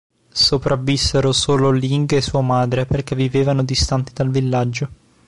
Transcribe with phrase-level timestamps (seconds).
[0.47, 4.89] Sopravvissero solo Ling e sua madre perché vivevano distanti dal villaggio.